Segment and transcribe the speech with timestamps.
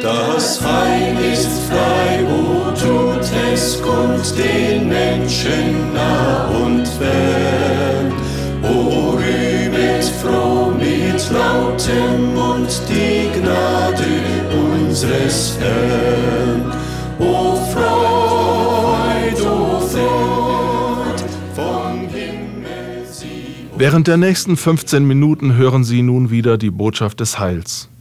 [0.00, 8.10] Das Heil ist frei, o tut es kund den Menschen nah und fern.
[8.62, 14.02] O rühmet froh mit lautem Mund die Gnade
[14.50, 16.72] unseres Herrn.
[17.18, 21.22] O Freud, o Freud,
[21.54, 23.68] vom Himmel sie.
[23.76, 27.91] Während der nächsten 15 Minuten hören Sie nun wieder die Botschaft des Heils.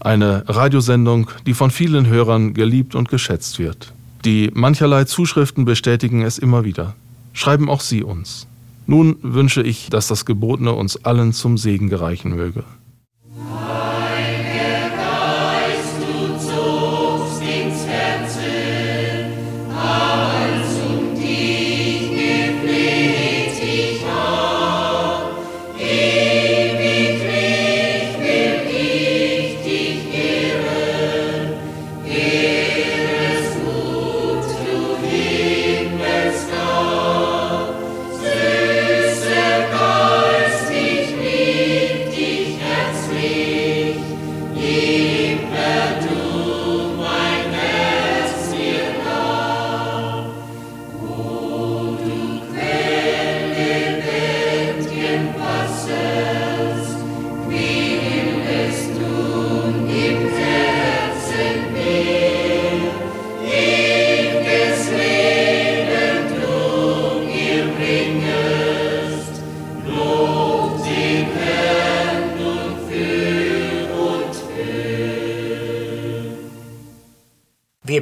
[0.00, 3.92] Eine Radiosendung, die von vielen Hörern geliebt und geschätzt wird.
[4.24, 6.94] Die mancherlei Zuschriften bestätigen es immer wieder.
[7.32, 8.46] Schreiben auch Sie uns.
[8.86, 12.64] Nun wünsche ich, dass das Gebotene uns allen zum Segen gereichen möge.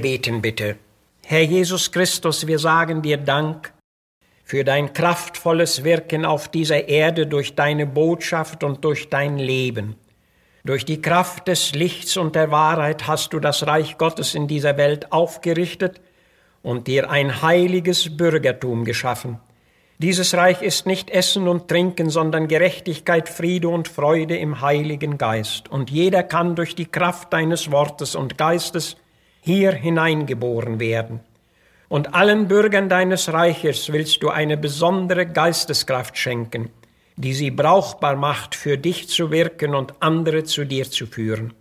[0.07, 0.77] Beten bitte.
[1.25, 3.73] Herr Jesus Christus, wir sagen dir Dank
[4.45, 9.97] für dein kraftvolles Wirken auf dieser Erde durch deine Botschaft und durch dein Leben.
[10.63, 14.77] Durch die Kraft des Lichts und der Wahrheit hast du das Reich Gottes in dieser
[14.77, 16.01] Welt aufgerichtet
[16.63, 19.41] und dir ein heiliges Bürgertum geschaffen.
[19.99, 25.69] Dieses Reich ist nicht Essen und Trinken, sondern Gerechtigkeit, Friede und Freude im Heiligen Geist.
[25.69, 28.97] Und jeder kann durch die Kraft deines Wortes und Geistes
[29.47, 31.21] hier hineingeboren werden.
[31.89, 36.71] Und allen Bürgern deines Reiches willst du eine besondere Geisteskraft schenken,
[37.15, 41.55] die sie brauchbar macht, für dich zu wirken und andere zu dir zu führen.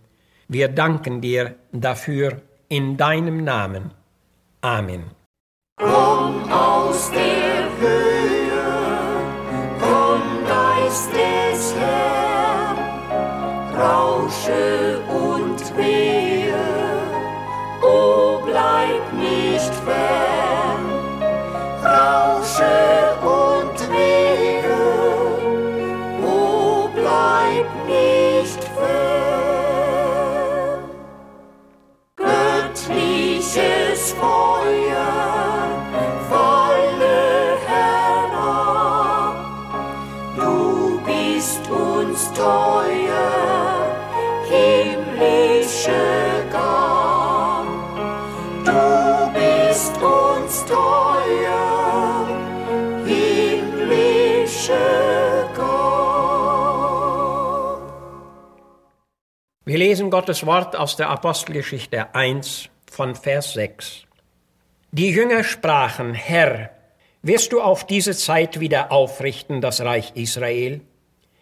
[0.48, 3.92] Wir danken dir dafür in deinem Namen.
[4.62, 5.04] Amen.
[5.78, 8.64] Komm aus der Höhe,
[9.78, 12.78] komm Geist des Herrn,
[13.78, 16.15] rausche und wehe,
[19.56, 20.15] nicht fern,
[59.96, 64.02] lesen Gottes Wort aus der Apostelgeschichte 1 von Vers 6.
[64.90, 66.68] Die Jünger sprachen, Herr,
[67.22, 70.82] wirst du auf diese Zeit wieder aufrichten das Reich Israel?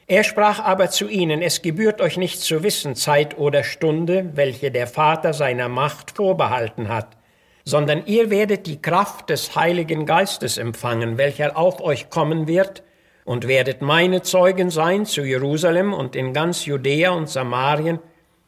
[0.06, 4.70] Er sprach aber zu ihnen, es gebührt euch nicht zu wissen Zeit oder Stunde, welche
[4.70, 7.16] der Vater seiner Macht vorbehalten hat,
[7.64, 12.84] sondern ihr werdet die Kraft des Heiligen Geistes empfangen, welcher auf euch kommen wird,
[13.24, 17.98] und werdet meine Zeugen sein zu Jerusalem und in ganz Judäa und Samarien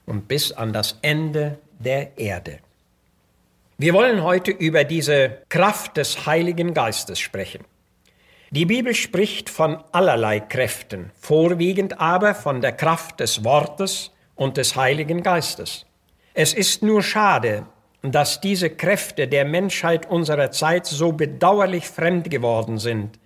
[0.06, 2.60] und bis an das Ende der Erde.
[3.78, 7.64] Wir wollen heute über diese Kraft des Heiligen Geistes sprechen.
[8.50, 14.76] Die Bibel spricht von allerlei Kräften, vorwiegend aber von der Kraft des Wortes und des
[14.76, 15.84] Heiligen Geistes.
[16.32, 17.66] Es ist nur schade,
[18.02, 23.18] dass diese Kräfte der Menschheit unserer Zeit so bedauerlich fremd geworden sind,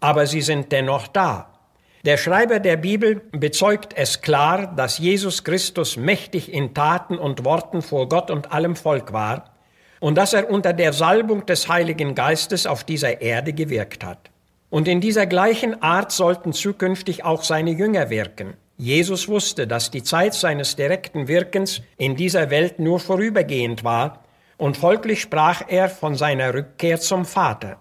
[0.00, 1.57] aber sie sind dennoch da.
[2.04, 7.82] Der Schreiber der Bibel bezeugt es klar, dass Jesus Christus mächtig in Taten und Worten
[7.82, 9.56] vor Gott und allem Volk war
[10.00, 14.30] und dass er unter der Salbung des Heiligen Geistes auf dieser Erde gewirkt hat.
[14.70, 18.54] Und in dieser gleichen Art sollten zukünftig auch seine Jünger wirken.
[18.76, 24.24] Jesus wusste, dass die Zeit seines direkten Wirkens in dieser Welt nur vorübergehend war,
[24.56, 27.78] und folglich sprach er von seiner Rückkehr zum Vater.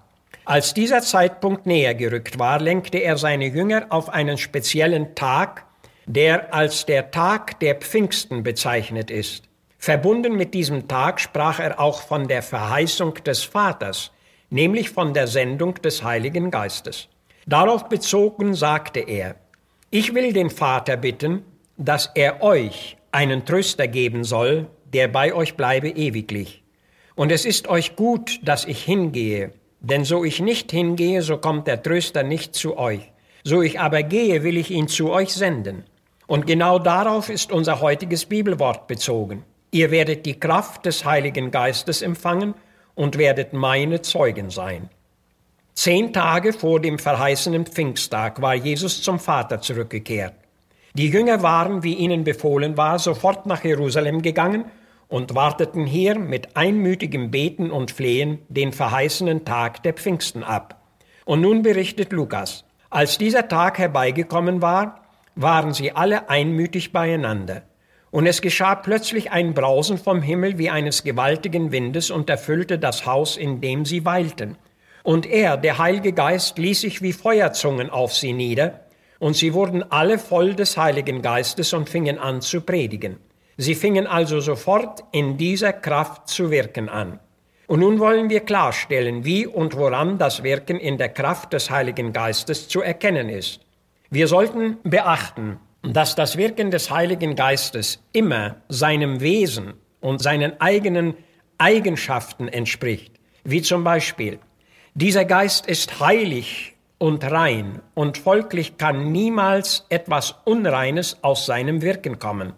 [0.48, 5.66] Als dieser Zeitpunkt näher gerückt war, lenkte er seine Jünger auf einen speziellen Tag,
[6.06, 9.44] der als der Tag der Pfingsten bezeichnet ist.
[9.78, 14.14] Verbunden mit diesem Tag sprach er auch von der Verheißung des Vaters,
[14.50, 17.10] nämlich von der Sendung des Heiligen Geistes.
[17.46, 19.36] Darauf bezogen sagte er,
[19.92, 21.44] ich will den Vater bitten,
[21.76, 26.64] dass er euch einen Tröster geben soll, der bei euch bleibe ewiglich.
[27.16, 31.68] Und es ist euch gut, dass ich hingehe, denn so ich nicht hingehe, so kommt
[31.68, 33.12] der Tröster nicht zu euch.
[33.44, 35.84] So ich aber gehe, will ich ihn zu euch senden.
[36.26, 39.44] Und genau darauf ist unser heutiges Bibelwort bezogen.
[39.72, 42.56] Ihr werdet die Kraft des Heiligen Geistes empfangen
[42.96, 44.90] und werdet meine Zeugen sein.
[45.74, 50.34] Zehn Tage vor dem verheißenen Pfingsttag war Jesus zum Vater zurückgekehrt.
[50.96, 54.66] Die Jünger waren, wie ihnen befohlen war, sofort nach Jerusalem gegangen
[55.08, 60.82] und warteten hier mit einmütigem Beten und Flehen den verheißenen Tag der Pfingsten ab.
[61.26, 65.04] Und nun berichtet Lukas, als dieser Tag herbeigekommen war,
[65.36, 67.64] waren sie alle einmütig beieinander.
[68.10, 73.06] Und es geschah plötzlich ein Brausen vom Himmel wie eines gewaltigen Windes und erfüllte das
[73.06, 74.58] Haus, in dem sie weilten.
[75.04, 78.82] Und er, der Heilige Geist, ließ sich wie Feuerzungen auf sie nieder,
[79.20, 83.18] und sie wurden alle voll des Heiligen Geistes und fingen an zu predigen.
[83.58, 87.20] Sie fingen also sofort in dieser Kraft zu wirken an.
[87.66, 92.14] Und nun wollen wir klarstellen, wie und woran das Wirken in der Kraft des Heiligen
[92.14, 93.62] Geistes zu erkennen ist.
[94.10, 101.16] Wir sollten beachten, dass das Wirken des Heiligen Geistes immer seinem Wesen und seinen eigenen
[101.58, 103.14] Eigenschaften entspricht,
[103.44, 104.40] wie zum Beispiel,
[104.94, 112.20] dieser Geist ist heilig und rein und folglich kann niemals etwas Unreines aus seinem Wirken
[112.20, 112.54] kommen.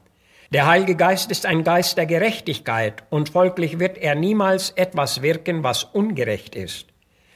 [0.51, 5.63] Der Heilige Geist ist ein Geist der Gerechtigkeit und folglich wird er niemals etwas wirken,
[5.63, 6.87] was ungerecht ist.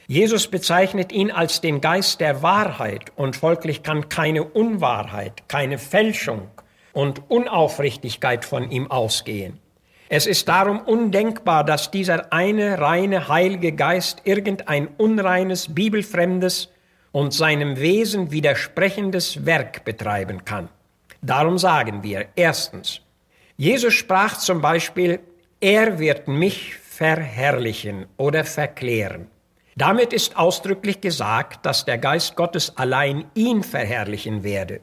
[0.08, 6.50] Jesus bezeichnet ihn als den Geist der Wahrheit und folglich kann keine Unwahrheit, keine Fälschung
[6.92, 9.60] und Unaufrichtigkeit von ihm ausgehen.
[10.08, 16.72] Es ist darum undenkbar, dass dieser eine reine Heilige Geist irgendein unreines, bibelfremdes
[17.12, 20.68] und seinem Wesen widersprechendes Werk betreiben kann.
[21.22, 23.03] Darum sagen wir erstens,
[23.56, 25.20] Jesus sprach zum Beispiel,
[25.60, 29.28] er wird mich verherrlichen oder verklären.
[29.76, 34.80] Damit ist ausdrücklich gesagt, dass der Geist Gottes allein ihn verherrlichen werde.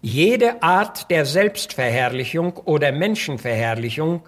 [0.00, 4.22] Jede Art der Selbstverherrlichung oder Menschenverherrlichung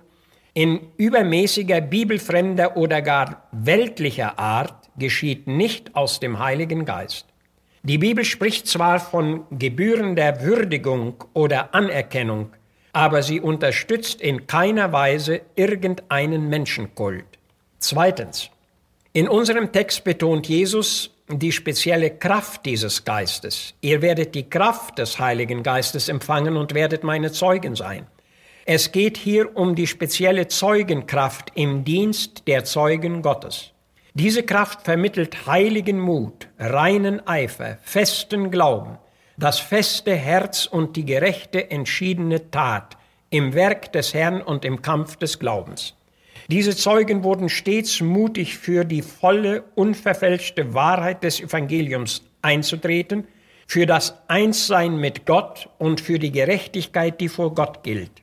[0.54, 7.26] in übermäßiger bibelfremder oder gar weltlicher Art geschieht nicht aus dem Heiligen Geist.
[7.82, 12.52] Die Bibel spricht zwar von gebührender Würdigung oder Anerkennung,
[12.96, 17.26] aber sie unterstützt in keiner Weise irgendeinen Menschenkult.
[17.78, 18.48] Zweitens.
[19.12, 23.74] In unserem Text betont Jesus die spezielle Kraft dieses Geistes.
[23.82, 28.06] Ihr werdet die Kraft des Heiligen Geistes empfangen und werdet meine Zeugen sein.
[28.64, 33.72] Es geht hier um die spezielle Zeugenkraft im Dienst der Zeugen Gottes.
[34.14, 38.96] Diese Kraft vermittelt heiligen Mut, reinen Eifer, festen Glauben,
[39.36, 42.96] das feste Herz und die gerechte, entschiedene Tat
[43.30, 45.94] im Werk des Herrn und im Kampf des Glaubens.
[46.48, 53.26] Diese Zeugen wurden stets mutig für die volle, unverfälschte Wahrheit des Evangeliums einzutreten,
[53.66, 58.22] für das Einssein mit Gott und für die Gerechtigkeit, die vor Gott gilt.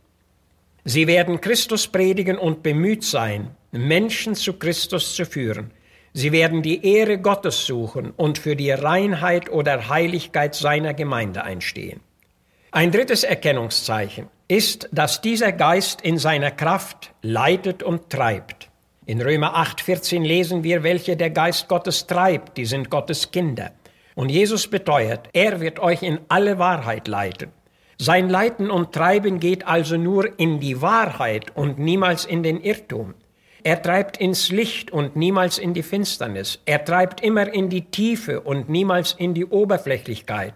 [0.86, 5.72] Sie werden Christus predigen und bemüht sein, Menschen zu Christus zu führen,
[6.13, 12.01] Sie werden die Ehre Gottes suchen und für die Reinheit oder Heiligkeit seiner Gemeinde einstehen.
[12.72, 18.70] Ein drittes Erkennungszeichen ist, dass dieser Geist in seiner Kraft leitet und treibt.
[19.05, 23.72] In Römer 8:14 lesen wir, welche der Geist Gottes treibt, die sind Gottes Kinder.
[24.15, 27.51] Und Jesus beteuert, er wird euch in alle Wahrheit leiten.
[27.98, 33.15] Sein Leiten und Treiben geht also nur in die Wahrheit und niemals in den Irrtum.
[33.65, 36.60] Er treibt ins Licht und niemals in die Finsternis.
[36.65, 40.53] Er treibt immer in die Tiefe und niemals in die Oberflächlichkeit.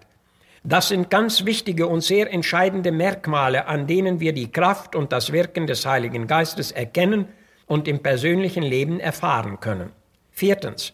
[0.65, 5.31] Das sind ganz wichtige und sehr entscheidende Merkmale, an denen wir die Kraft und das
[5.31, 7.29] Wirken des Heiligen Geistes erkennen
[7.65, 9.91] und im persönlichen Leben erfahren können.
[10.31, 10.91] Viertens.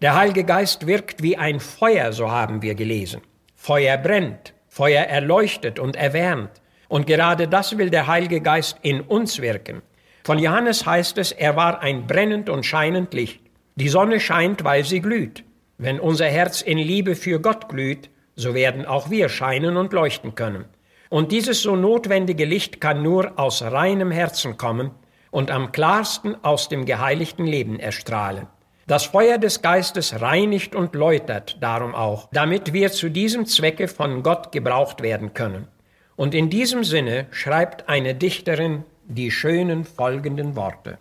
[0.00, 3.20] Der Heilige Geist wirkt wie ein Feuer, so haben wir gelesen.
[3.56, 6.52] Feuer brennt, Feuer erleuchtet und erwärmt.
[6.86, 9.82] Und gerade das will der Heilige Geist in uns wirken.
[10.28, 13.40] Von Johannes heißt es, er war ein brennend und scheinend Licht.
[13.76, 15.42] Die Sonne scheint, weil sie glüht.
[15.78, 20.34] Wenn unser Herz in Liebe für Gott glüht, so werden auch wir scheinen und leuchten
[20.34, 20.66] können.
[21.08, 24.90] Und dieses so notwendige Licht kann nur aus reinem Herzen kommen
[25.30, 28.48] und am klarsten aus dem geheiligten Leben erstrahlen.
[28.86, 34.22] Das Feuer des Geistes reinigt und läutert darum auch, damit wir zu diesem Zwecke von
[34.22, 35.68] Gott gebraucht werden können.
[36.16, 40.98] Und in diesem Sinne schreibt eine Dichterin die schönen folgenden Worte.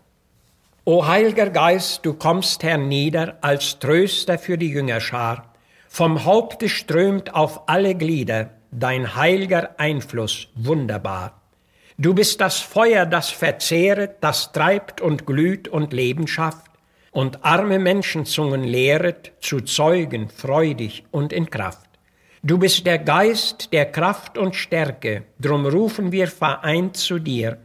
[0.85, 5.53] O Heiliger Geist, du kommst hernieder als Tröster für die Jüngerschar.
[5.89, 11.41] Vom Haupte strömt auf alle Glieder dein heiliger Einfluss wunderbar.
[11.97, 16.71] Du bist das Feuer, das verzehret, das treibt und glüht und Leben schafft
[17.11, 21.89] und arme Menschenzungen lehret, zu Zeugen freudig und in Kraft.
[22.43, 27.57] Du bist der Geist der Kraft und Stärke, drum rufen wir vereint zu dir,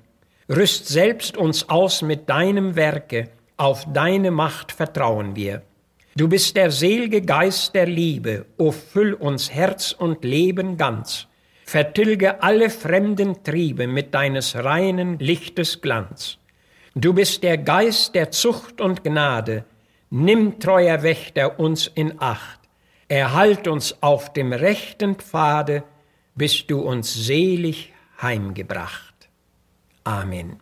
[0.49, 5.62] Rüst selbst uns aus mit deinem Werke, auf deine Macht vertrauen wir.
[6.16, 11.26] Du bist der selge Geist der Liebe, o füll uns Herz und Leben ganz.
[11.64, 16.38] Vertilge alle fremden Triebe mit deines reinen Lichtes Glanz.
[16.94, 19.64] Du bist der Geist der Zucht und Gnade,
[20.11, 22.61] nimm treuer Wächter uns in Acht.
[23.08, 25.84] Erhalt uns auf dem rechten Pfade,
[26.34, 29.12] bis du uns selig heimgebracht.
[30.04, 30.59] Amen.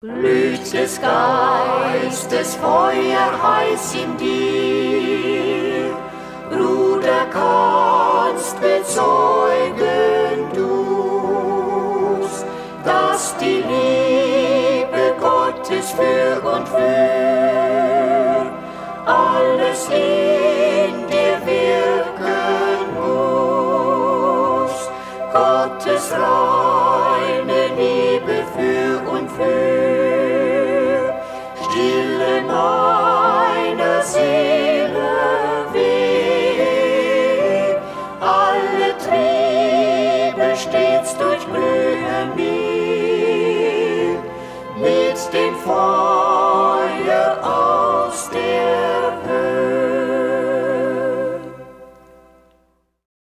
[0.00, 5.96] Blüt des Geistes Feuer heiß in dir,
[6.50, 12.44] Bruder kannst bezeugen du's,
[12.84, 17.11] dass die Liebe Gottes für und für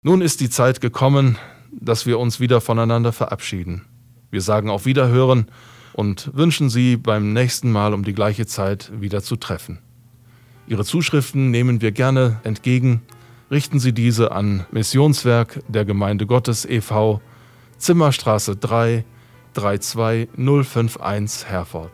[0.05, 1.39] Nun ist die Zeit gekommen,
[1.71, 3.85] dass wir uns wieder voneinander verabschieden.
[4.33, 5.47] Wir sagen auf Wiederhören
[5.93, 9.79] und wünschen Sie beim nächsten Mal um die gleiche Zeit wieder zu treffen.
[10.67, 13.03] Ihre Zuschriften nehmen wir gerne entgegen.
[13.49, 17.21] Richten Sie diese an Missionswerk der Gemeinde Gottes e.V.,
[17.79, 19.05] Zimmerstraße 3,
[19.55, 21.93] 32051 Herford.